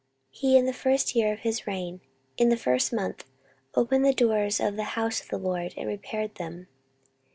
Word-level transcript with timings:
14:029:003 0.33 0.37
He 0.41 0.57
in 0.57 0.65
the 0.65 0.73
first 0.73 1.13
year 1.15 1.31
of 1.31 1.39
his 1.41 1.67
reign, 1.67 2.01
in 2.35 2.49
the 2.49 2.57
first 2.57 2.91
month, 2.91 3.23
opened 3.75 4.03
the 4.03 4.11
doors 4.15 4.59
of 4.59 4.75
the 4.75 4.83
house 4.97 5.21
of 5.21 5.27
the 5.27 5.37
LORD, 5.37 5.75
and 5.77 5.87
repaired 5.87 6.33
them. 6.37 6.65